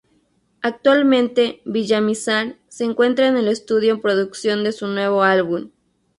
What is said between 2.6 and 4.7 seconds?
se encuentra en el estudio en producción